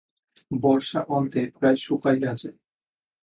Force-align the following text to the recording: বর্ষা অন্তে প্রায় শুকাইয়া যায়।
বর্ষা 0.51 1.01
অন্তে 1.09 1.41
প্রায় 1.57 1.77
শুকাইয়া 1.77 2.31
যায়। 2.35 2.57